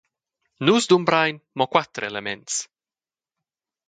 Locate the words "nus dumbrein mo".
0.65-1.65